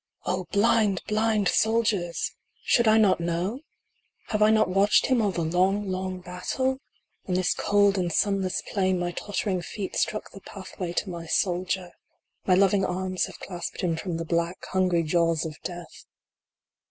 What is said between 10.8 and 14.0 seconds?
to my soldier My loving arms have clasped him